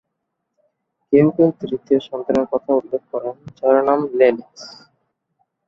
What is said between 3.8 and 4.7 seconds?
নাম লেলেক্স।